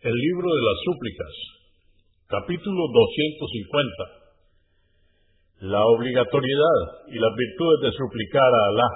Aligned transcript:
El 0.00 0.16
libro 0.16 0.48
de 0.48 0.62
las 0.64 0.80
súplicas, 0.80 1.28
capítulo 2.24 2.88
250. 2.88 5.68
La 5.68 5.84
obligatoriedad 5.84 7.04
y 7.12 7.20
las 7.20 7.28
virtudes 7.36 7.84
de 7.84 7.92
suplicar 8.00 8.48
a 8.48 8.62
Alá. 8.64 8.90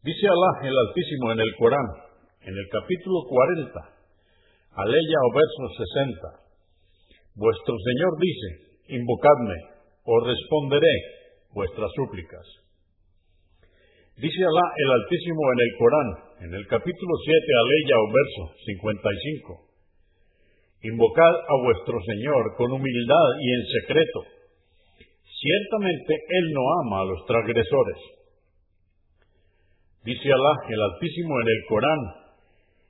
Dice 0.00 0.32
Alá 0.32 0.64
el 0.64 0.72
Altísimo 0.72 1.36
en 1.36 1.44
el 1.44 1.52
Corán, 1.60 1.84
en 2.40 2.56
el 2.56 2.66
capítulo 2.72 3.20
40, 3.28 4.80
aleya 4.80 5.18
o 5.28 5.30
verso 5.36 5.76
60. 5.76 7.36
Vuestro 7.36 7.74
Señor 7.84 8.16
dice, 8.16 8.80
invocadme, 8.96 9.60
os 10.08 10.24
responderé 10.24 10.96
vuestras 11.52 11.92
súplicas. 11.92 12.63
Dice 14.14 14.46
Alá 14.46 14.66
el 14.78 14.90
Altísimo 14.94 15.42
en 15.42 15.58
el 15.58 15.72
Corán, 15.74 16.08
en 16.46 16.54
el 16.54 16.64
capítulo 16.70 17.14
7, 17.18 17.34
aleya 17.34 17.98
o 17.98 18.06
verso 18.14 18.42
55. 18.62 20.86
Invocad 20.86 21.34
a 21.34 21.54
vuestro 21.66 21.98
Señor 21.98 22.54
con 22.56 22.70
humildad 22.70 23.26
y 23.42 23.46
en 23.50 23.62
secreto. 23.82 24.22
Ciertamente 25.26 26.14
Él 26.14 26.46
no 26.54 26.62
ama 26.86 27.02
a 27.02 27.10
los 27.10 27.26
transgresores. 27.26 27.98
Dice 30.06 30.30
Alá 30.30 30.54
el 30.62 30.80
Altísimo 30.94 31.34
en 31.34 31.48
el 31.50 31.60
Corán, 31.66 32.02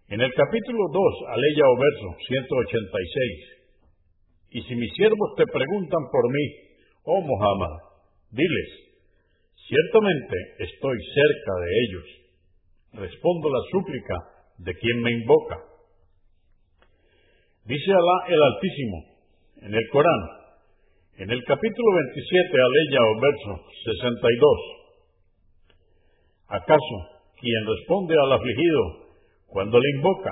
en 0.09 0.21
el 0.21 0.33
capítulo 0.35 0.93
2, 0.93 1.33
aleya 1.33 1.65
o 1.65 1.77
verso 1.81 2.21
186. 2.21 3.65
Y 4.51 4.61
si 4.61 4.77
mis 4.77 4.93
siervos 4.93 5.33
te 5.39 5.47
preguntan 5.49 6.05
por 6.13 6.29
mí, 6.29 6.45
oh 7.05 7.23
Muhammad, 7.23 7.81
diles, 8.31 8.84
Ciertamente 9.67 10.37
estoy 10.59 10.99
cerca 11.15 11.53
de 11.61 11.71
ellos. 11.85 12.05
Respondo 12.93 13.49
la 13.49 13.63
súplica 13.73 14.15
de 14.59 14.75
quien 14.75 15.01
me 15.01 15.11
invoca. 15.11 15.57
Dice 17.65 17.93
Alá 17.93 18.29
el 18.29 18.43
Altísimo 18.43 18.99
en 19.63 19.75
el 19.75 19.89
Corán, 19.91 20.23
en 21.17 21.31
el 21.31 21.43
capítulo 21.45 21.89
27, 22.13 22.61
aleya 22.61 23.01
o 23.09 23.21
verso 23.21 23.65
62. 23.85 24.61
¿Acaso 26.49 26.97
quien 27.41 27.67
responde 27.67 28.15
al 28.21 28.33
afligido 28.33 29.09
cuando 29.49 29.79
le 29.79 29.89
invoca, 29.97 30.31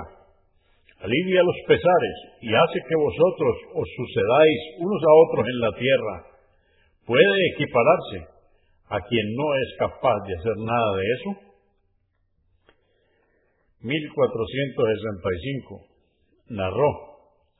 alivia 0.99 1.41
los 1.41 1.55
pesares 1.67 2.17
y 2.41 2.53
hace 2.53 2.79
que 2.87 2.95
vosotros 2.95 3.55
os 3.81 3.87
sucedáis 3.97 4.59
unos 4.77 5.01
a 5.01 5.13
otros 5.25 5.47
en 5.47 5.59
la 5.59 5.71
tierra, 5.79 6.15
puede 7.07 7.47
equipararse 7.55 8.32
a 8.93 9.01
quien 9.09 9.25
no 9.33 9.47
es 9.57 9.73
capaz 9.79 10.21
de 10.27 10.35
hacer 10.37 10.53
nada 10.61 10.89
de 10.93 11.01
eso? 11.17 11.33
1465. 13.81 15.81
Narró 16.49 16.91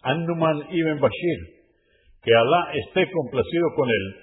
Anduman 0.03 0.67
ibn 0.69 0.99
Bashir, 0.99 1.39
que 2.21 2.35
Alá 2.35 2.71
esté 2.85 3.09
complacido 3.09 3.73
con 3.75 3.89
él, 3.89 4.15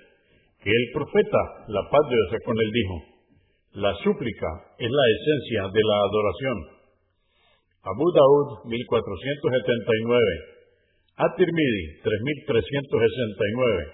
que 0.63 0.71
el 0.71 0.93
profeta, 0.93 1.65
la 1.67 1.83
paz 1.91 2.09
de 2.09 2.15
Dios 2.15 2.31
con 2.45 2.55
él, 2.55 2.71
dijo, 2.71 3.03
la 3.73 3.93
súplica 4.05 4.47
es 4.79 4.91
la 4.91 5.11
esencia 5.11 5.67
de 5.73 5.81
la 5.83 5.97
adoración. 6.07 6.79
Abu 7.83 8.13
Daud, 8.13 8.67
1479. 8.67 10.41
At-Tirmidhi, 11.17 12.01
3369. 12.03 13.93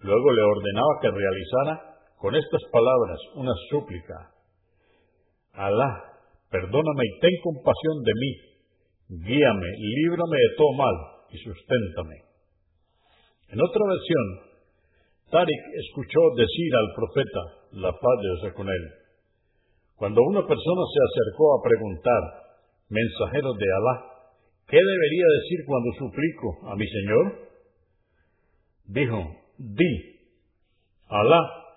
Luego 0.00 0.32
le 0.32 0.42
ordenaba 0.42 1.00
que 1.02 1.10
realizara 1.10 1.87
con 2.18 2.34
estas 2.34 2.62
palabras 2.72 3.18
una 3.34 3.52
súplica. 3.70 4.34
Alá, 5.52 5.90
perdóname 6.50 7.02
y 7.04 7.20
ten 7.20 7.34
compasión 7.42 7.96
de 8.02 8.12
mí, 8.14 8.32
guíame, 9.26 9.70
líbrame 9.78 10.36
de 10.36 10.56
todo 10.56 10.72
mal 10.76 10.96
y 11.30 11.38
susténtame. 11.38 12.16
En 13.50 13.58
otra 13.60 13.82
versión, 13.86 14.26
Tariq 15.30 15.62
escuchó 15.88 16.20
decir 16.36 16.70
al 16.74 16.88
profeta, 16.94 17.42
la 17.72 17.92
paz 17.92 18.16
de 18.22 18.28
Dios 18.28 18.54
con 18.54 18.68
él, 18.68 18.84
cuando 19.96 20.22
una 20.22 20.40
persona 20.40 20.82
se 20.94 21.00
acercó 21.02 21.58
a 21.58 21.62
preguntar, 21.62 22.22
mensajero 22.88 23.52
de 23.52 23.66
Alá, 23.66 23.94
¿qué 24.68 24.78
debería 24.78 25.26
decir 25.42 25.58
cuando 25.66 25.90
suplico 25.98 26.70
a 26.70 26.76
mi 26.76 26.86
Señor? 26.86 27.24
Dijo, 28.86 29.18
di, 29.58 30.18
Alá, 31.08 31.67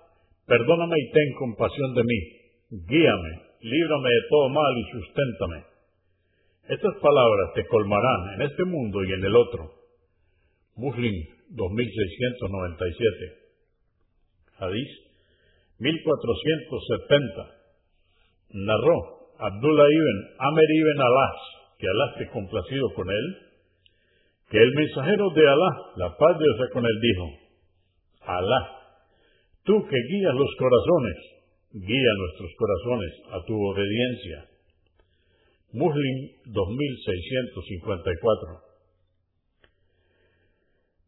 Perdóname 0.45 0.95
y 0.97 1.11
ten 1.11 1.33
compasión 1.37 1.93
de 1.95 2.03
mí. 2.03 2.19
Guíame, 2.87 3.31
líbrame 3.61 4.09
de 4.09 4.21
todo 4.29 4.49
mal 4.49 4.77
y 4.77 4.83
susténtame. 4.91 5.63
Estas 6.69 6.95
palabras 7.01 7.53
te 7.55 7.65
colmarán 7.67 8.33
en 8.35 8.41
este 8.43 8.63
mundo 8.65 9.03
y 9.03 9.13
en 9.13 9.23
el 9.23 9.35
otro. 9.35 9.71
Muslim 10.75 11.13
2697. 11.49 13.41
Hadís 14.59 14.89
1470. 15.79 17.61
Narró 18.53 19.21
Abdullah 19.39 19.89
ibn 19.89 20.17
Amer 20.37 20.69
ibn 20.69 21.01
Alas, 21.01 21.39
que 21.77 21.87
Alá 21.87 22.11
esté 22.13 22.29
complacido 22.31 22.93
con 22.93 23.09
él, 23.09 23.37
que 24.49 24.57
el 24.59 24.71
mensajero 24.75 25.29
de 25.31 25.47
Alá, 25.47 25.71
la 25.97 26.15
paz 26.17 26.37
de 26.37 26.45
Dios 26.45 26.69
con 26.73 26.85
él, 26.85 26.99
dijo, 27.01 27.25
Alá 28.21 28.80
Tú 29.63 29.87
que 29.87 29.95
guías 30.09 30.33
los 30.33 30.49
corazones, 30.57 31.17
guía 31.73 32.11
nuestros 32.17 32.49
corazones 32.57 33.13
a 33.31 33.45
tu 33.45 33.53
obediencia. 33.53 34.49
Muslim 35.73 36.29
2654. 36.45 38.71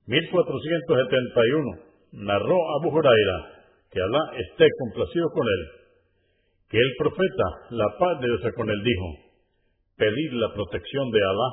1471. 0.05 1.93
Narró 2.13 2.57
Abu 2.79 2.89
Huraira, 2.95 3.65
que 3.89 3.99
Alá 3.99 4.37
esté 4.37 4.67
complacido 4.79 5.29
con 5.33 5.47
él, 5.47 5.67
que 6.69 6.77
el 6.77 6.93
profeta, 6.97 7.45
la 7.71 7.97
paz 7.97 8.19
de 8.21 8.27
Dios 8.27 8.41
con 8.55 8.69
él, 8.69 8.83
dijo, 8.83 9.17
pedir 9.97 10.33
la 10.33 10.53
protección 10.53 11.09
de 11.09 11.23
Alá 11.23 11.49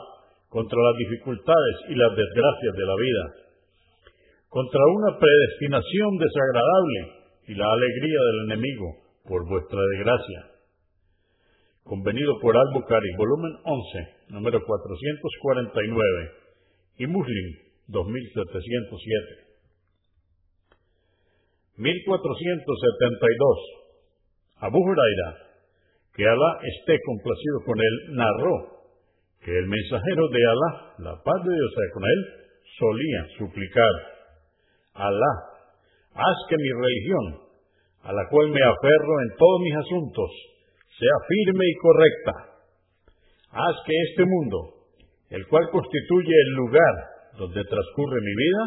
contra 0.48 0.78
las 0.78 0.96
dificultades 0.98 1.76
y 1.88 1.94
las 1.94 2.14
desgracias 2.14 2.76
de 2.76 2.84
la 2.84 2.96
vida, 2.96 3.49
contra 4.50 4.82
una 4.98 5.14
predestinación 5.14 6.18
desagradable 6.18 7.00
y 7.46 7.54
la 7.54 7.70
alegría 7.70 8.18
del 8.18 8.50
enemigo 8.50 8.98
por 9.24 9.46
vuestra 9.48 9.78
desgracia. 9.94 10.50
Convenido 11.84 12.38
por 12.42 12.56
Al-Bukhari, 12.56 13.14
volumen 13.16 13.52
11, 13.62 14.34
número 14.34 14.60
449, 14.66 16.30
y 16.98 17.06
Muslim, 17.06 17.46
2707. 17.86 19.50
1472. 21.78 23.58
Abu 24.66 24.78
Huraira, 24.78 25.38
que 26.14 26.26
Alá 26.26 26.58
esté 26.74 26.98
complacido 27.06 27.64
con 27.64 27.78
él, 27.78 28.14
narró 28.18 28.82
que 29.42 29.56
el 29.56 29.66
mensajero 29.66 30.28
de 30.28 30.42
Alá, 30.44 30.94
la 30.98 31.22
paz 31.22 31.38
de 31.46 31.54
Dios 31.54 31.70
sea 31.70 31.90
con 31.94 32.02
él, 32.04 32.20
solía 32.78 33.26
suplicar, 33.38 34.19
Alá, 35.00 35.32
haz 36.12 36.38
que 36.48 36.56
mi 36.60 36.68
religión, 36.76 37.24
a 38.04 38.12
la 38.12 38.28
cual 38.28 38.52
me 38.52 38.60
aferro 38.60 39.14
en 39.24 39.30
todos 39.32 39.60
mis 39.64 39.76
asuntos, 39.76 40.30
sea 40.92 41.16
firme 41.24 41.64
y 41.64 41.74
correcta. 41.80 42.34
Haz 43.48 43.76
que 43.86 43.96
este 43.96 44.24
mundo, 44.28 44.58
el 45.30 45.46
cual 45.48 45.70
constituye 45.72 46.36
el 46.36 46.52
lugar 46.52 46.94
donde 47.38 47.64
transcurre 47.64 48.20
mi 48.20 48.34
vida, 48.44 48.62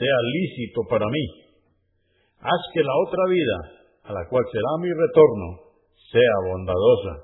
sea 0.00 0.18
lícito 0.32 0.80
para 0.88 1.04
mí. 1.04 1.24
Haz 2.40 2.62
que 2.72 2.80
la 2.80 2.96
otra 3.06 3.24
vida, 3.28 3.56
a 4.04 4.12
la 4.14 4.24
cual 4.32 4.44
será 4.50 4.72
mi 4.80 4.88
retorno, 4.88 5.76
sea 6.10 6.36
bondadosa. 6.48 7.14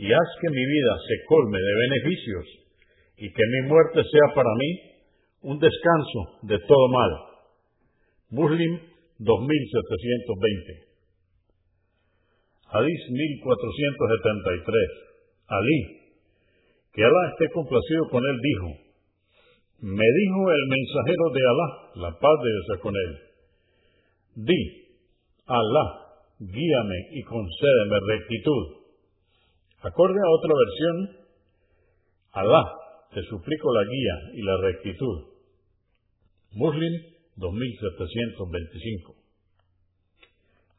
Y 0.00 0.10
haz 0.10 0.30
que 0.40 0.48
mi 0.48 0.64
vida 0.64 0.92
se 1.06 1.26
colme 1.28 1.58
de 1.60 1.74
beneficios 1.84 2.46
y 3.18 3.28
que 3.28 3.44
mi 3.44 3.68
muerte 3.68 4.00
sea 4.00 4.34
para 4.34 4.48
mí 4.56 4.70
un 5.42 5.58
descanso 5.58 6.40
de 6.48 6.58
todo 6.66 6.88
mal. 6.88 7.31
Muslim 8.32 8.80
2720. 9.20 10.88
Hadith 12.72 13.04
1473. 13.12 15.12
Ali, 15.52 15.80
que 16.94 17.04
Alá 17.04 17.28
esté 17.32 17.50
complacido 17.52 18.08
con 18.10 18.24
él, 18.24 18.38
dijo, 18.40 18.68
me 19.80 20.04
dijo 20.04 20.50
el 20.50 20.66
mensajero 20.68 21.28
de 21.28 21.40
Alá, 21.40 21.90
la 21.96 22.18
paz 22.18 22.42
de 22.42 22.50
Dios 22.50 22.80
con 22.80 22.96
él, 22.96 23.18
di, 24.48 24.88
Alá, 25.44 26.16
guíame 26.40 27.08
y 27.12 27.22
concédeme 27.24 28.00
rectitud. 28.08 28.80
Acorde 29.82 30.20
a 30.24 30.30
otra 30.30 30.54
versión, 30.56 31.10
Alá, 32.32 32.64
te 33.12 33.22
suplico 33.24 33.74
la 33.74 33.84
guía 33.84 34.20
y 34.34 34.42
la 34.42 34.56
rectitud. 34.56 35.26
Muslim 36.52 37.11
2725. 37.36 39.22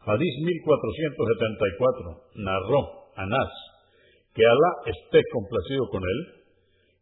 Hadís 0.05 0.35
1474. 0.43 2.35
Narró 2.35 2.81
Anás 3.15 3.51
que 4.33 4.41
Alá 4.41 4.71
esté 4.89 5.21
complacido 5.31 5.85
con 5.93 6.01
él, 6.01 6.19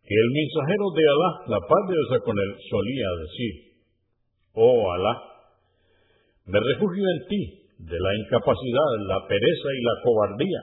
que 0.04 0.16
el 0.16 0.30
mensajero 0.36 0.86
de 0.92 1.04
Alá, 1.08 1.32
la 1.48 1.62
paz 1.64 1.84
de 1.88 1.96
Dios 1.96 2.12
con 2.28 2.36
él, 2.36 2.52
solía 2.70 3.08
decir, 3.24 3.54
Oh 4.54 4.92
Alá, 4.92 5.16
me 6.46 6.60
refugio 6.60 7.06
en 7.08 7.28
ti 7.28 7.42
de 7.80 7.98
la 7.98 8.12
incapacidad, 8.20 8.90
la 9.08 9.26
pereza 9.28 9.70
y 9.72 9.82
la 9.82 9.96
cobardía, 10.04 10.62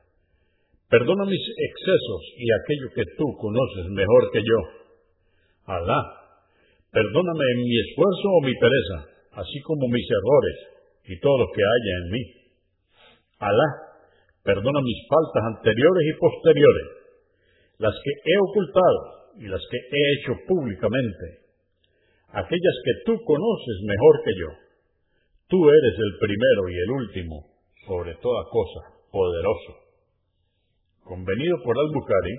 Perdona 0.88 1.24
mis 1.24 1.40
excesos 1.40 2.22
y 2.36 2.46
aquello 2.52 2.88
que 2.94 3.04
tú 3.16 3.24
conoces 3.40 3.90
mejor 3.90 4.30
que 4.32 4.40
yo. 4.40 4.58
Alá, 5.66 6.00
perdóname 6.92 7.44
en 7.56 7.60
mi 7.64 7.76
esfuerzo 7.80 8.28
o 8.28 8.40
mi 8.44 8.52
pereza, 8.54 8.98
así 9.32 9.60
como 9.62 9.88
mis 9.88 10.06
errores 10.10 10.56
y 11.08 11.18
todo 11.20 11.38
lo 11.38 11.46
que 11.52 11.62
haya 11.62 11.94
en 12.04 12.10
mí. 12.12 12.24
Alá, 13.38 13.68
perdona 14.44 14.80
mis 14.84 15.00
faltas 15.08 15.56
anteriores 15.56 16.04
y 16.04 16.18
posteriores, 16.20 16.88
las 17.78 17.94
que 17.94 18.12
he 18.12 18.36
ocultado 18.44 19.00
y 19.40 19.48
las 19.48 19.62
que 19.70 19.78
he 19.78 20.04
hecho 20.20 20.32
públicamente, 20.46 21.48
aquellas 22.28 22.76
que 22.84 22.92
tú 23.06 23.24
conoces 23.24 23.76
mejor 23.88 24.14
que 24.24 24.32
yo. 24.38 24.50
Tú 25.48 25.68
eres 25.68 25.94
el 25.98 26.18
primero 26.20 26.68
y 26.68 26.76
el 26.76 26.90
último, 26.90 27.46
sobre 27.86 28.14
toda 28.16 28.44
cosa, 28.50 28.80
poderoso. 29.10 29.83
Convenido 31.04 31.60
por 31.60 31.76
Al-Bukhari, 31.76 32.32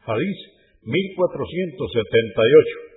Hadís 0.08 0.38
1478. 0.82 2.88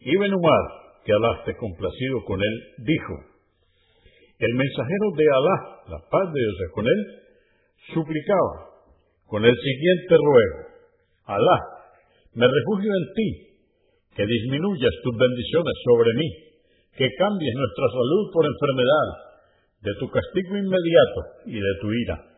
Ibn 0.00 0.34
Umar, 0.34 0.64
que 1.04 1.12
Alá 1.12 1.38
esté 1.38 1.56
complacido 1.56 2.24
con 2.24 2.42
él, 2.42 2.74
dijo, 2.78 3.14
El 4.38 4.54
mensajero 4.54 5.10
de 5.16 5.24
Alá, 5.24 5.82
la 5.88 5.98
paz 6.10 6.32
de 6.32 6.40
Dios 6.40 6.56
con 6.74 6.86
él, 6.86 7.06
suplicaba 7.94 8.70
con 9.26 9.44
el 9.44 9.54
siguiente 9.54 10.16
ruego. 10.18 10.66
Alá, 11.24 11.60
me 12.34 12.46
refugio 12.46 12.90
en 12.90 13.14
ti, 13.14 13.55
que 14.16 14.24
disminuyas 14.24 14.96
tus 15.04 15.12
bendiciones 15.12 15.76
sobre 15.84 16.08
mí, 16.16 16.56
que 16.96 17.04
cambies 17.20 17.52
nuestra 17.54 17.84
salud 17.92 18.32
por 18.32 18.48
enfermedad, 18.48 19.28
de 19.84 19.92
tu 20.00 20.08
castigo 20.08 20.56
inmediato 20.56 21.44
y 21.46 21.60
de 21.60 21.74
tu 21.80 21.92
ira. 21.92 22.36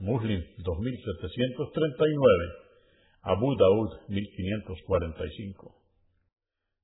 Muslim 0.00 0.42
2739, 0.60 2.52
Abu 3.22 3.56
Daud 3.56 3.88
1545. 4.08 5.74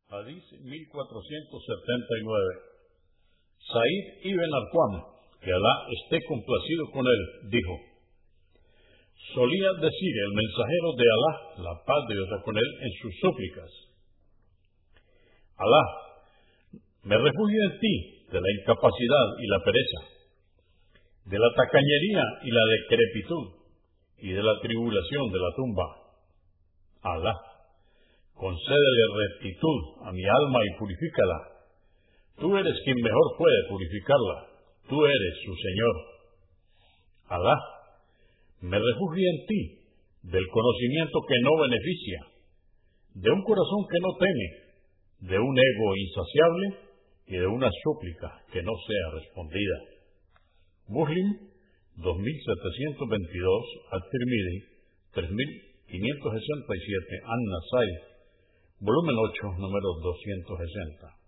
Hadith 0.09 0.45
1479. 0.65 2.71
Said 3.61 4.25
ibn 4.25 4.49
Arqam, 4.49 5.05
que 5.45 5.53
Alá 5.53 5.85
esté 6.01 6.25
complacido 6.27 6.89
con 6.91 7.07
él, 7.07 7.21
dijo, 7.53 7.77
solía 9.35 9.73
decir 9.79 10.15
el 10.27 10.33
mensajero 10.35 10.93
de 10.97 11.05
Alá, 11.05 11.33
la 11.69 11.75
paz 11.85 12.09
de 12.09 12.15
Dios 12.15 12.29
con 12.43 12.57
él, 12.57 12.71
en 12.81 12.93
sus 13.03 13.15
súplicas, 13.21 13.90
Alá, 15.61 15.83
me 17.05 17.17
refugio 17.17 17.61
en 17.69 17.79
ti 17.79 17.95
de 18.33 18.41
la 18.41 18.51
incapacidad 18.61 19.27
y 19.39 19.47
la 19.47 19.61
pereza, 19.61 20.01
de 21.27 21.39
la 21.39 21.51
tacañería 21.55 22.25
y 22.43 22.51
la 22.51 22.65
decrepitud, 22.65 23.47
y 24.19 24.33
de 24.33 24.43
la 24.43 24.57
tribulación 24.63 25.31
de 25.31 25.39
la 25.39 25.51
tumba. 25.57 25.87
Alá, 27.03 27.35
concédele 28.33 29.05
rectitud 29.21 30.09
a 30.09 30.13
mi 30.13 30.25
alma 30.25 30.61
y 30.65 30.79
purifícala 30.79 31.61
Tú 32.41 32.57
eres 32.57 32.73
quien 32.85 32.97
mejor 32.97 33.37
puede 33.37 33.69
purificarla. 33.69 34.49
Tú 34.89 35.05
eres 35.05 35.35
su 35.45 35.53
Señor. 35.55 35.95
Alá, 37.29 37.55
me 38.63 38.79
refugio 38.79 39.29
en 39.29 39.47
ti 39.47 39.61
del 40.23 40.49
conocimiento 40.49 41.21
que 41.29 41.35
no 41.43 41.51
beneficia, 41.61 42.21
de 43.15 43.31
un 43.31 43.43
corazón 43.43 43.85
que 43.93 44.01
no 44.01 44.09
teme, 44.19 44.70
de 45.21 45.39
un 45.39 45.59
ego 45.59 45.97
insaciable 45.97 46.77
y 47.27 47.37
de 47.37 47.47
una 47.47 47.71
súplica 47.85 48.43
que 48.53 48.63
no 48.63 48.73
sea 48.87 49.11
respondida. 49.21 49.79
Muslim 50.89 51.37
2722, 51.97 53.65
At-Tirmidhi 53.93 54.65
3567, 55.13 57.21
An-Nasai, 57.25 57.89
volumen 58.81 59.15
8, 59.15 59.53
número 59.59 59.89
260. 60.03 61.21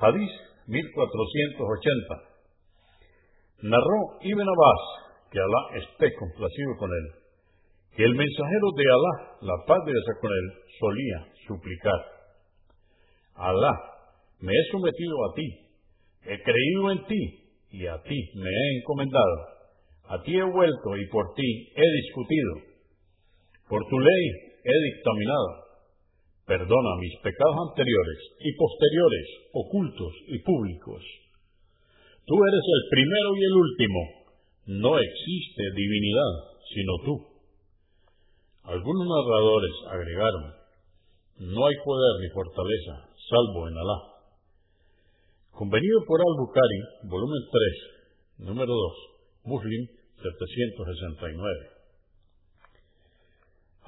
Hadís 0.00 0.30
1480. 0.66 2.28
Narró 3.62 4.18
Ibn 4.22 4.48
Abbas, 4.48 4.80
que 5.30 5.38
Alá 5.38 5.68
esté 5.82 6.14
complacido 6.14 6.76
con 6.78 6.90
él, 6.90 7.27
que 7.98 8.04
el 8.04 8.14
mensajero 8.14 8.68
de 8.78 8.84
Alá, 8.94 9.14
la 9.42 9.56
paz 9.66 9.78
de 9.84 9.90
Dios 9.90 10.04
con 10.22 10.30
él, 10.30 10.46
solía 10.78 11.18
suplicar. 11.48 12.00
Alá, 13.34 13.74
me 14.38 14.52
he 14.52 14.70
sometido 14.70 15.16
a 15.26 15.34
ti, 15.34 15.48
he 16.22 16.38
creído 16.38 16.92
en 16.92 17.06
ti 17.10 17.22
y 17.72 17.86
a 17.86 18.00
ti 18.06 18.18
me 18.36 18.50
he 18.50 18.78
encomendado. 18.78 19.36
A 20.10 20.22
ti 20.22 20.30
he 20.30 20.44
vuelto 20.44 20.96
y 20.96 21.08
por 21.08 21.34
ti 21.34 21.72
he 21.74 21.90
discutido. 22.06 22.52
Por 23.68 23.82
tu 23.90 23.98
ley 23.98 24.24
he 24.62 24.94
dictaminado 24.94 25.66
Perdona 26.46 26.96
mis 27.00 27.12
pecados 27.20 27.56
anteriores 27.68 28.18
y 28.40 28.54
posteriores, 28.56 29.26
ocultos 29.52 30.12
y 30.28 30.38
públicos. 30.38 31.02
Tú 32.24 32.34
eres 32.46 32.62
el 32.62 32.82
primero 32.94 33.28
y 33.34 33.42
el 33.42 33.54
último. 33.58 34.00
No 34.80 34.98
existe 34.98 35.62
divinidad 35.74 36.58
sino 36.72 36.92
tú. 37.04 37.27
Algunos 38.68 39.08
narradores 39.08 39.72
agregaron, 39.88 40.52
no 41.40 41.60
hay 41.64 41.76
poder 41.88 42.20
ni 42.20 42.28
fortaleza, 42.36 43.08
salvo 43.16 43.64
en 43.64 43.72
Alá. 43.80 43.98
Convenido 45.56 46.04
por 46.04 46.20
Al-Bukhari, 46.20 47.08
volumen 47.08 47.48
3, 47.48 48.44
número 48.44 48.68
2, 48.68 49.48
Muslim 49.48 49.88
769. 50.20 51.32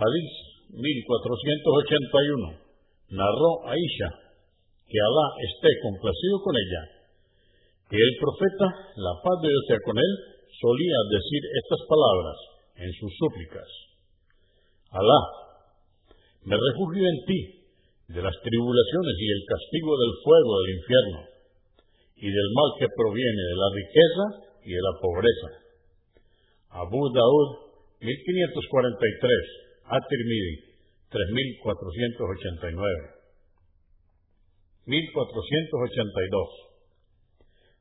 Hadith 0.01 0.33
1481, 0.73 3.21
narró 3.21 3.51
Aisha, 3.69 4.11
que 4.89 4.97
Alá 4.97 5.27
esté 5.45 5.77
complacido 5.85 6.41
con 6.41 6.57
ella, 6.57 6.83
que 7.85 8.01
el 8.01 8.13
profeta, 8.17 8.97
la 8.97 9.13
paz 9.21 9.45
de 9.45 9.53
Dios 9.53 9.65
sea 9.69 9.81
con 9.85 10.01
él, 10.01 10.13
solía 10.57 10.99
decir 11.13 11.43
estas 11.69 11.85
palabras 11.85 12.39
en 12.81 12.89
sus 12.97 13.13
súplicas. 13.21 13.90
Alá, 14.91 15.21
me 16.43 16.57
refugio 16.57 17.07
en 17.07 17.19
ti 17.27 17.61
de 18.11 18.23
las 18.23 18.35
tribulaciones 18.43 19.15
y 19.23 19.31
el 19.31 19.45
castigo 19.47 19.95
del 19.95 20.15
fuego 20.25 20.59
del 20.59 20.71
infierno 20.83 21.21
y 22.17 22.27
del 22.27 22.51
mal 22.55 22.75
que 22.79 22.89
proviene 22.91 23.39
de 23.39 23.55
la 23.55 23.71
riqueza 23.71 24.51
y 24.67 24.75
de 24.75 24.83
la 24.83 24.99
pobreza. 25.01 25.49
Abu 26.71 27.09
Daud, 27.15 27.71
1543. 28.01 29.61
At-Tirmidhi, 29.91 30.55
3489. 31.11 33.11
1482. 34.87 36.49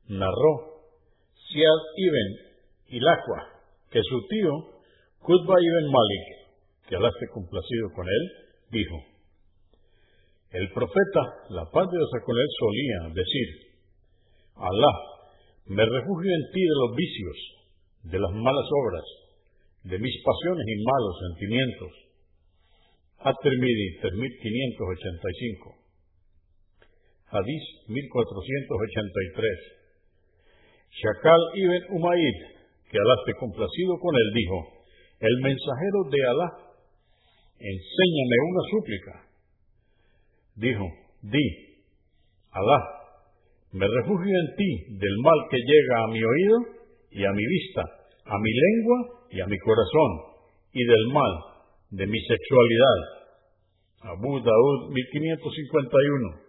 Narró 0.08 0.82
Siad 1.50 1.80
ibn 1.96 2.36
Ilaqua 2.88 3.48
que 3.90 4.02
su 4.02 4.26
tío, 4.28 4.52
Qutba 5.18 5.60
ibn 5.60 5.90
Malik, 5.90 6.39
que 6.90 6.96
Alá 6.98 7.06
complacido 7.32 7.86
con 7.94 8.02
él, 8.02 8.24
dijo, 8.74 8.98
el 10.50 10.66
profeta, 10.74 11.22
la 11.54 11.62
paz 11.70 11.86
de 11.86 11.94
Dios 11.94 12.10
con 12.26 12.34
él, 12.34 12.48
solía 12.58 13.14
decir, 13.14 13.48
Alá, 14.58 14.92
me 15.70 15.86
refugio 15.86 16.34
en 16.34 16.50
ti 16.50 16.58
de 16.58 16.74
los 16.82 16.90
vicios, 16.98 17.38
de 18.10 18.18
las 18.18 18.34
malas 18.34 18.66
obras, 18.82 19.06
de 19.86 20.02
mis 20.02 20.16
pasiones 20.18 20.66
y 20.66 20.82
malos 20.82 21.14
sentimientos. 21.30 21.92
At-Tirmidhi 23.22 24.02
3585. 24.02 25.78
Hadís 27.30 27.64
1483. 27.86 29.78
Shakal 30.90 31.42
ibn 31.54 31.82
Umayyid, 31.94 32.38
que 32.90 32.98
Alá 32.98 33.14
esté 33.22 33.38
complacido 33.38 33.94
con 34.02 34.10
él, 34.18 34.34
dijo, 34.34 34.82
el 35.20 35.36
mensajero 35.38 36.10
de 36.10 36.26
Alá, 36.26 36.69
enséñame 37.60 38.36
una 38.48 38.62
súplica. 38.72 39.12
Dijo, 40.56 40.84
di, 41.22 41.46
Alá, 42.50 42.78
me 43.72 43.86
refugio 43.86 44.34
en 44.34 44.56
ti 44.56 44.70
del 44.98 45.16
mal 45.22 45.38
que 45.50 45.58
llega 45.60 46.02
a 46.02 46.08
mi 46.08 46.18
oído 46.18 46.56
y 47.12 47.24
a 47.24 47.30
mi 47.30 47.46
vista, 47.46 47.82
a 48.24 48.38
mi 48.38 48.50
lengua 48.50 48.98
y 49.30 49.40
a 49.40 49.46
mi 49.46 49.56
corazón, 49.58 50.10
y 50.72 50.84
del 50.84 51.06
mal 51.12 51.32
de 51.90 52.06
mi 52.06 52.18
sexualidad. 52.18 52.98
Abu 54.02 54.40
Daud 54.40 54.90
1551, 54.90 56.40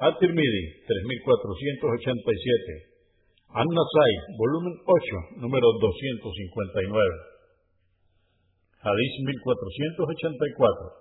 At-Tirmidhi 0.00 0.64
3487, 0.84 2.90
An-Nasai, 3.54 4.12
volumen 4.36 4.74
8, 4.84 5.40
número 5.40 5.72
259. 5.80 7.29
Hadith 8.82 9.24
1484. 9.24 10.92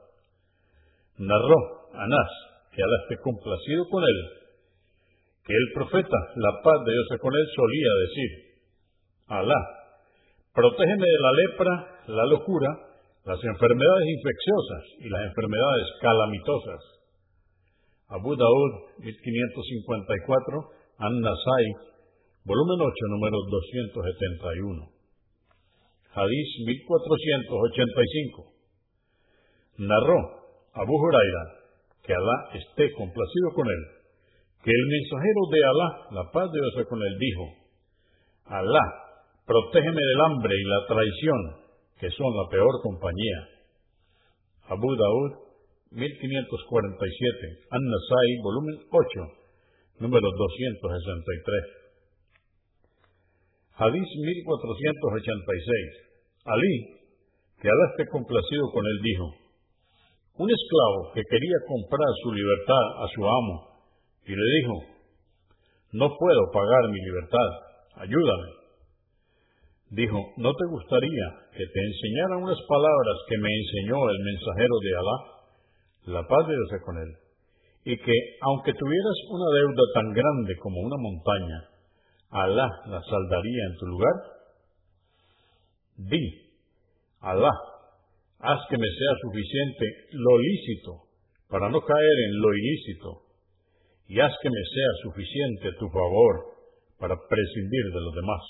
Narró 1.19 1.89
Anás, 1.93 2.31
que 2.71 2.83
Alá 2.83 2.97
esté 3.03 3.17
complacido 3.23 3.87
con 3.89 4.03
él, 4.03 4.19
que 5.43 5.53
el 5.53 5.71
profeta, 5.73 6.17
la 6.35 6.61
paz 6.63 6.85
de 6.85 6.91
Dios 6.91 7.07
con 7.19 7.33
él, 7.33 7.47
solía 7.55 7.93
decir, 8.05 8.29
Alá 9.27 9.79
Protégeme 10.59 11.07
de 11.07 11.19
la 11.23 11.31
lepra, 11.39 11.73
la 12.07 12.25
locura, 12.25 12.67
las 13.23 13.39
enfermedades 13.43 14.07
infecciosas 14.11 14.83
y 14.99 15.09
las 15.09 15.21
enfermedades 15.29 15.87
calamitosas. 16.01 16.81
Abu 18.09 18.35
Daud, 18.35 18.71
1554, 18.99 20.59
An-Nasai, 20.97 21.65
volumen 22.43 22.81
8, 22.81 22.91
número 23.07 23.37
271. 23.47 24.98
Hadís 26.13 26.49
1485. 26.65 28.53
Narró 29.77 30.19
Abu 30.73 30.93
Huraira, 30.93 31.43
que 32.03 32.13
Alá 32.13 32.49
esté 32.53 32.91
complacido 32.93 33.53
con 33.55 33.67
él, 33.67 33.83
que 34.63 34.71
el 34.71 34.85
mensajero 34.87 35.41
de 35.51 35.59
Alá, 35.63 36.07
la 36.11 36.31
paz 36.31 36.51
de 36.51 36.59
Dios 36.59 36.87
con 36.87 37.01
él, 37.01 37.17
dijo, 37.19 37.43
Alá 38.45 39.09
Protégeme 39.49 39.97
del 39.97 40.21
hambre 40.21 40.53
y 40.53 40.63
la 40.63 40.85
traición, 40.85 41.39
que 41.97 42.11
son 42.11 42.29
la 42.37 42.45
peor 42.51 42.69
compañía. 42.83 43.49
Abu 44.69 44.93
Daud, 44.93 45.31
1547, 45.89 47.65
An-Nasai, 47.71 48.29
volumen 48.43 48.77
8, 48.93 50.05
número 50.05 50.21
263. 50.21 51.78
Hadís 53.79 54.03
1486. 54.03 56.43
Alí, 56.43 56.75
que 57.63 57.71
Alá 57.71 57.85
esté 57.95 58.11
complacido 58.11 58.67
con 58.75 58.83
él, 58.83 58.99
dijo, 58.99 59.31
un 60.43 60.51
esclavo 60.51 61.15
que 61.15 61.23
quería 61.23 61.59
comprar 61.63 62.11
su 62.23 62.35
libertad 62.35 62.85
a 62.99 63.07
su 63.07 63.23
amo 63.23 63.55
y 64.27 64.35
le 64.35 64.45
dijo, 64.59 64.75
no 65.93 66.11
puedo 66.11 66.41
pagar 66.51 66.91
mi 66.91 66.99
libertad, 66.99 67.47
ayúdame. 68.03 68.51
Dijo, 69.91 70.19
¿no 70.37 70.51
te 70.51 70.65
gustaría 70.75 71.27
que 71.55 71.63
te 71.63 71.79
enseñara 71.79 72.35
unas 72.35 72.59
palabras 72.67 73.17
que 73.31 73.39
me 73.39 73.47
enseñó 73.47 73.95
el 74.11 74.19
mensajero 74.27 74.75
de 74.83 74.91
Alá, 74.91 75.17
la 76.19 76.27
paz 76.27 76.43
de 76.47 76.53
Dios 76.53 76.67
con 76.83 76.99
él, 76.99 77.15
y 77.85 77.95
que, 77.95 78.15
aunque 78.43 78.73
tuvieras 78.73 79.17
una 79.31 79.47
deuda 79.55 79.83
tan 79.95 80.11
grande 80.11 80.57
como 80.59 80.83
una 80.83 80.97
montaña, 80.99 81.68
Alá 82.29 82.69
la 82.85 83.01
saldaría 83.01 83.63
en 83.71 83.77
tu 83.79 83.85
lugar? 83.87 84.13
Di, 85.97 86.49
Alá, 87.21 87.51
haz 88.39 88.59
que 88.69 88.77
me 88.77 88.87
sea 88.87 89.13
suficiente 89.21 89.85
lo 90.13 90.37
lícito 90.37 91.09
para 91.49 91.69
no 91.69 91.81
caer 91.81 92.17
en 92.27 92.39
lo 92.39 92.53
ilícito, 92.53 93.23
y 94.07 94.19
haz 94.19 94.31
que 94.41 94.49
me 94.49 94.63
sea 94.63 94.91
suficiente 95.03 95.71
tu 95.79 95.89
favor 95.89 96.53
para 96.99 97.15
prescindir 97.15 97.85
de 97.93 98.01
los 98.01 98.13
demás. 98.13 98.41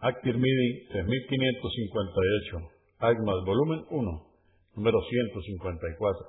Aktirmidi 0.00 0.86
3558, 0.88 2.58
Agmas, 3.00 3.44
volumen 3.44 3.84
1, 3.90 4.26
número 4.76 5.00
154. 5.02 6.26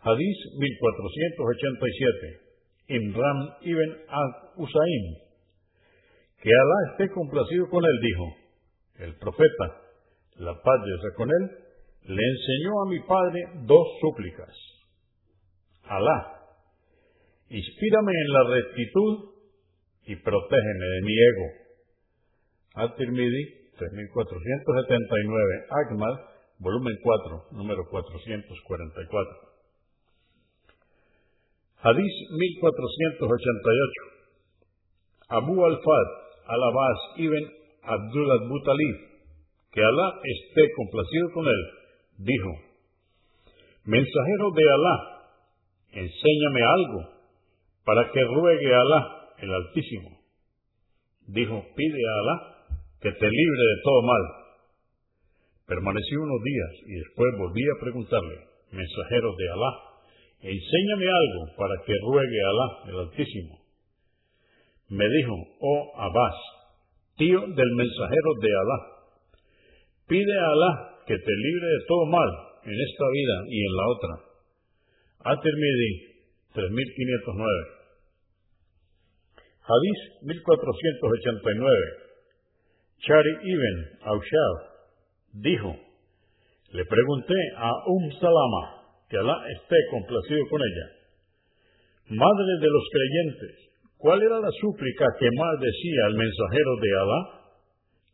Hadís 0.00 0.38
1487. 0.58 2.47
Imran 2.88 3.38
ibn 3.62 3.90
al-Usaim, 4.08 5.04
que 6.40 6.48
Alá 6.48 6.92
esté 6.92 7.12
complacido 7.12 7.68
con 7.68 7.84
él, 7.84 7.98
dijo, 8.00 8.24
el 9.04 9.16
profeta, 9.18 9.66
la 10.36 10.54
paz 10.54 10.80
de 10.80 10.86
Dios 10.86 11.14
con 11.16 11.28
él, 11.28 11.50
le 12.04 12.22
enseñó 12.22 12.72
a 12.82 12.88
mi 12.88 13.00
padre 13.00 13.40
dos 13.66 13.86
súplicas. 14.00 14.54
Alá, 15.84 16.40
inspírame 17.50 18.12
en 18.12 18.32
la 18.32 18.54
rectitud 18.54 19.38
y 20.06 20.16
protégeme 20.16 20.86
de 20.94 21.02
mi 21.02 21.12
ego. 21.12 21.46
At-Tirmidhi, 22.74 23.44
3479, 23.76 25.66
Ahmad, 25.70 26.14
volumen 26.58 26.96
4, 27.02 27.48
número 27.52 27.84
444. 27.90 29.47
Hadís 31.80 32.14
1488. 32.30 34.08
Abu 35.28 35.64
al-Fad 35.64 36.08
al-Abbas 36.48 36.98
ibn 37.18 37.44
Abdul 37.82 38.30
Abu 38.32 38.56
Talib, 38.64 38.96
que 39.72 39.80
Alá 39.80 40.20
esté 40.24 40.62
complacido 40.76 41.30
con 41.34 41.46
él, 41.46 41.62
dijo, 42.18 42.50
Mensajero 43.84 44.50
de 44.54 44.70
Alá, 44.70 44.96
enséñame 45.92 46.62
algo 46.62 47.08
para 47.84 48.10
que 48.10 48.24
ruegue 48.24 48.74
a 48.74 48.80
Alá 48.80 49.30
el 49.38 49.54
Altísimo. 49.54 50.18
Dijo, 51.28 51.64
pide 51.76 52.02
a 52.08 52.12
Alá 52.20 52.56
que 53.00 53.12
te 53.12 53.30
libre 53.30 53.62
de 53.70 53.82
todo 53.84 54.02
mal. 54.02 54.22
Permanecí 55.66 56.16
unos 56.16 56.42
días 56.42 56.70
y 56.86 56.94
después 56.94 57.28
volví 57.38 57.62
a 57.62 57.80
preguntarle, 57.80 58.36
mensajero 58.72 59.36
de 59.36 59.50
Alá, 59.50 59.87
enséñame 60.40 61.06
algo 61.08 61.56
para 61.56 61.74
que 61.84 61.92
ruegue 62.02 62.40
a 62.42 62.48
Alá, 62.48 62.68
el 62.88 62.98
Altísimo. 63.08 63.58
Me 64.88 65.04
dijo, 65.04 65.34
oh 65.60 65.92
Abbas, 65.96 66.36
tío 67.16 67.40
del 67.40 67.70
mensajero 67.76 68.30
de 68.40 68.48
Alá, 68.48 68.78
pide 70.06 70.38
a 70.38 70.50
Alá 70.52 70.72
que 71.06 71.14
te 71.14 71.34
libre 71.36 71.66
de 71.66 71.84
todo 71.88 72.06
mal 72.06 72.30
en 72.64 72.76
esta 72.80 73.04
vida 73.12 73.36
y 73.48 73.58
en 73.64 73.72
la 73.76 73.88
otra. 73.88 74.28
At-Tirmidhi 75.32 76.08
3509. 76.54 77.78
Hadís 79.68 80.00
1489. 80.22 82.08
Chari 83.04 83.34
ibn 83.44 83.76
Aushab 84.02 84.56
dijo, 85.32 85.76
le 86.72 86.84
pregunté 86.84 87.34
a 87.56 87.70
Um 87.86 88.10
Salama, 88.20 88.77
que 89.08 89.16
Alá 89.16 89.36
esté 89.56 89.76
complacido 89.90 90.44
con 90.50 90.60
ella. 90.60 90.86
Madre 92.12 92.52
de 92.60 92.68
los 92.68 92.84
creyentes, 92.92 93.54
¿cuál 93.96 94.22
era 94.22 94.40
la 94.40 94.50
súplica 94.60 95.06
que 95.18 95.28
más 95.32 95.60
decía 95.60 96.06
el 96.08 96.14
mensajero 96.14 96.72
de 96.80 96.90
Alá? 97.00 97.20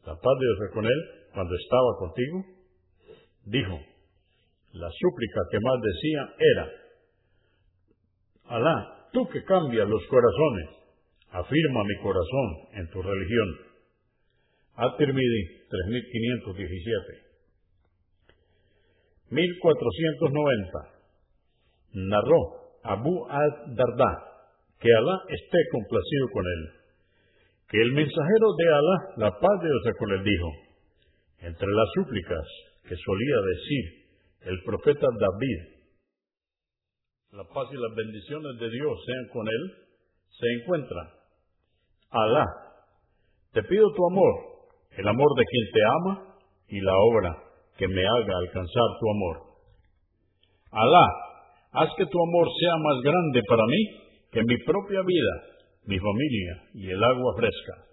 La 0.07 0.15
paz 0.15 0.35
de 0.39 0.47
Dios 0.47 0.71
con 0.73 0.85
él 0.85 1.01
cuando 1.33 1.55
estaba 1.55 1.91
contigo. 1.99 2.45
Dijo, 3.47 3.79
la 4.73 4.91
súplica 4.91 5.41
que 5.51 5.59
más 5.61 5.79
decía 5.83 6.35
era, 6.39 6.71
Alá, 8.57 9.09
tú 9.13 9.27
que 9.29 9.43
cambias 9.45 9.89
los 9.89 10.07
corazones, 10.07 10.69
afirma 11.31 11.85
mi 11.85 11.97
corazón 12.03 12.49
en 12.75 12.91
tu 12.91 13.03
religión. 13.03 13.49
At-Tirmidhi 14.77 15.67
3517 15.71 17.24
1490. 19.31 20.95
Narró 21.95 22.65
Abu 22.83 23.27
al-Darda, 23.29 24.13
que 24.81 24.89
Alá 24.93 25.17
esté 25.29 25.59
complacido 25.73 26.29
con 26.33 26.45
él, 26.45 26.63
que 27.69 27.81
el 27.81 27.93
mensajero 27.93 28.47
de 28.59 28.69
Alá, 28.69 28.97
la 29.17 29.31
paz 29.31 29.61
de 29.63 29.69
Dios 29.69 29.97
con 29.99 30.13
él, 30.13 30.23
dijo, 30.25 30.51
entre 31.41 31.69
las 31.69 31.89
súplicas 31.95 32.47
que 32.89 32.97
solía 32.97 33.37
decir 33.55 33.85
el 34.43 34.63
profeta 34.65 35.07
David, 35.07 35.75
la 37.33 37.45
paz 37.45 37.69
y 37.73 37.77
las 37.77 37.95
bendiciones 37.97 38.61
de 38.61 38.71
Dios 38.71 39.05
sean 39.07 39.29
con 39.33 39.47
él, 39.49 39.75
se 40.29 40.47
encuentra, 40.61 41.15
Alá, 42.11 42.45
te 43.53 43.63
pido 43.63 43.93
tu 43.95 44.07
amor, 44.07 44.35
el 44.91 45.09
amor 45.09 45.29
de 45.37 45.45
quien 45.45 45.73
te 45.73 45.81
ama 45.85 46.37
y 46.69 46.81
la 46.81 46.93
obra 46.95 47.54
que 47.77 47.89
me 47.89 48.07
haga 48.07 48.39
alcanzar 48.39 48.89
tu 49.01 49.11
amor. 49.11 49.43
Alá, 50.71 51.07
haz 51.73 51.91
que 51.97 52.07
tu 52.07 52.23
amor 52.23 52.49
sea 52.59 52.77
más 52.79 53.03
grande 53.03 53.43
para 53.49 53.67
mí 53.67 53.87
que 54.31 54.43
mi 54.43 54.57
propia 54.65 55.03
vida, 55.03 55.43
mi 55.87 55.99
familia 55.99 56.63
y 56.75 56.91
el 56.91 57.03
agua 57.03 57.35
fresca. 57.37 57.85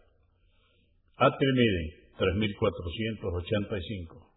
At-Tirmidhi 1.18 2.02
3485. 2.18 4.28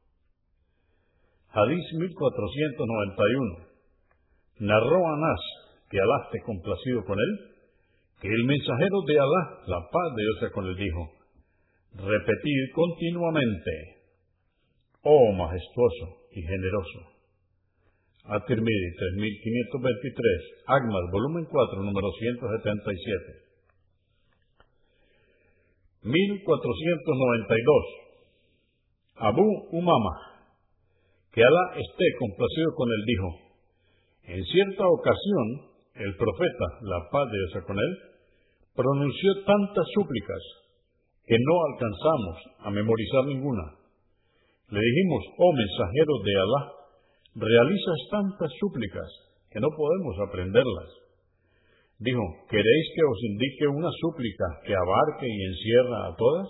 Hadís 1.51 1.93
1491. 1.93 3.75
Narró 4.61 5.09
Anás, 5.09 5.41
que 5.91 6.01
Alá 6.01 6.23
esté 6.25 6.41
complacido 6.45 7.05
con 7.05 7.19
él, 7.19 7.39
que 8.21 8.29
el 8.29 8.45
mensajero 8.45 9.03
de 9.07 9.19
Alá, 9.19 9.59
la 9.67 9.81
paz 9.91 10.15
de 10.17 10.23
Dios 10.23 10.39
con 10.53 10.67
él, 10.67 10.77
dijo, 10.77 11.11
repetir 11.95 12.71
continuamente 12.75 14.04
oh 15.05 15.33
majestuoso 15.33 16.19
y 16.33 16.43
generoso. 16.43 17.01
At-Tirmidhi 18.25 18.97
3523, 18.97 20.65
Agmas, 20.67 21.11
volumen 21.13 21.45
4, 21.45 21.83
número 21.83 22.11
177. 22.19 23.45
1492. 26.05 28.05
Abu 29.17 29.69
Umama, 29.73 30.17
que 31.33 31.43
Alá 31.45 31.75
esté 31.77 32.05
complacido 32.19 32.75
con 32.75 32.89
él, 32.89 33.05
dijo, 33.07 33.39
en 34.25 34.45
cierta 34.45 34.89
ocasión, 34.89 35.71
el 35.95 36.17
profeta, 36.17 36.67
la 36.83 37.09
paz 37.13 37.31
de 37.31 37.39
Dios 37.39 37.65
con 37.67 37.77
él, 37.77 37.99
pronunció 38.75 39.45
tantas 39.45 39.87
súplicas 39.95 40.43
que 41.27 41.37
no 41.39 41.65
alcanzamos 41.73 42.37
a 42.61 42.71
memorizar 42.71 43.27
ninguna. 43.27 43.84
Le 44.71 44.81
dijimos, 44.81 45.23
oh 45.39 45.53
mensajero 45.53 46.15
de 46.25 46.35
Alá, 46.41 46.63
realizas 47.35 48.01
tantas 48.11 48.51
súplicas 48.61 49.09
que 49.51 49.61
no 49.61 49.69
podemos 49.77 50.17
aprenderlas. 50.29 50.91
Dijo, 51.99 52.23
¿queréis 52.49 52.87
que 52.97 53.05
os 53.05 53.19
indique 53.23 53.67
una 53.69 53.91
súplica 54.01 54.45
que 54.67 54.75
abarque 54.75 55.27
y 55.29 55.45
encierra 55.45 56.09
a 56.09 56.17
todas? 56.17 56.49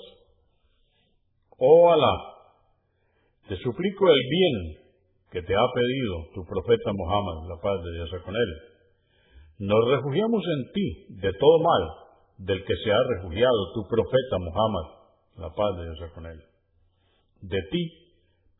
Oh 1.58 1.90
Alá, 1.90 2.14
te 3.48 3.56
suplico 3.56 4.08
el 4.08 4.22
bien 4.30 4.84
que 5.30 5.42
te 5.42 5.54
ha 5.54 5.66
pedido 5.74 6.14
tu 6.34 6.44
profeta 6.46 6.92
Muhammad, 6.94 7.48
la 7.48 7.60
paz 7.60 7.82
de 7.84 7.92
Dios 7.92 8.10
con 8.24 8.34
él. 8.34 8.50
Nos 9.58 9.88
refugiamos 9.90 10.42
en 10.46 10.72
ti 10.72 11.06
de 11.20 11.32
todo 11.32 11.58
mal 11.58 11.82
del 12.38 12.64
que 12.64 12.74
se 12.74 12.90
ha 12.90 12.98
refugiado 13.16 13.72
tu 13.74 13.82
profeta 13.88 14.38
Muhammad, 14.38 14.86
la 15.38 15.50
paz 15.50 15.76
de 15.76 15.84
Dios 15.84 16.10
con 16.14 16.26
él. 16.26 16.40
De 17.42 17.60
ti 17.70 18.03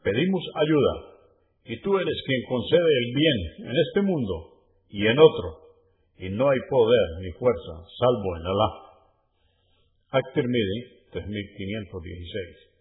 Pedimos 0.05 0.45
ayuda, 0.61 1.17
y 1.64 1.81
tú 1.81 1.97
eres 1.97 2.19
quien 2.27 2.43
concede 2.47 2.93
el 3.01 3.09
bien 3.17 3.38
en 3.71 3.77
este 3.88 4.03
mundo 4.03 4.61
y 4.90 5.07
en 5.07 5.19
otro, 5.19 5.61
y 6.19 6.29
no 6.29 6.51
hay 6.51 6.59
poder 6.69 7.09
ni 7.23 7.33
fuerza 7.33 7.73
salvo 7.99 8.37
en 8.37 8.43
Alá. 8.45 8.69
At-Tirmidhi 10.21 11.09
3516 11.11 12.75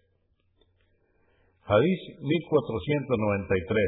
Hadith 1.64 2.20
1493 2.20 3.80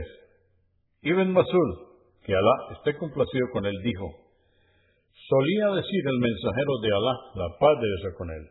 Ibn 1.03 1.31
Masud, 1.31 1.93
que 2.25 2.33
Alá 2.33 2.73
esté 2.79 2.97
complacido 2.97 3.51
con 3.53 3.67
él, 3.67 3.77
dijo, 3.85 4.15
solía 5.29 5.75
decir 5.77 6.09
el 6.09 6.19
mensajero 6.19 6.79
de 6.81 6.89
Alá, 6.89 7.15
la 7.35 7.49
paz 7.61 7.79
de 7.79 7.87
Dios 7.87 8.15
con 8.17 8.31
él, 8.31 8.49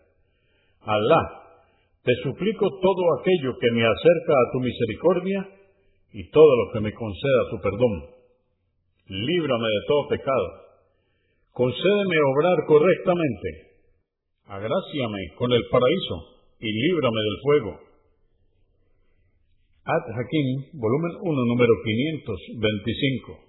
Alá, 0.81 1.44
te 2.05 2.13
suplico 2.23 2.69
todo 2.69 3.03
aquello 3.19 3.57
que 3.59 3.71
me 3.71 3.83
acerca 3.83 4.33
a 4.33 4.51
tu 4.53 4.59
misericordia 4.59 5.49
y 6.13 6.29
todo 6.29 6.47
lo 6.47 6.71
que 6.71 6.79
me 6.79 6.93
conceda 6.93 7.49
tu 7.49 7.57
perdón. 7.59 7.93
Líbrame 9.07 9.67
de 9.67 9.81
todo 9.87 10.07
pecado 10.09 10.65
concédeme 11.55 12.17
obrar 12.35 12.57
correctamente, 12.67 13.47
agráciame 14.45 15.21
con 15.37 15.53
el 15.53 15.63
paraíso 15.71 16.15
y 16.59 16.67
líbrame 16.67 17.21
del 17.21 17.37
fuego. 17.41 17.79
Ad 19.85 20.03
Hakim, 20.19 20.47
volumen 20.73 21.11
1, 21.21 21.45
número 21.45 21.73
525. 21.81 23.44